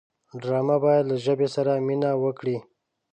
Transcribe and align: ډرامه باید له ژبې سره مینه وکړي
ډرامه 0.41 0.77
باید 0.85 1.05
له 1.11 1.15
ژبې 1.25 1.47
سره 1.55 1.71
مینه 1.87 2.11
وکړي 2.23 2.57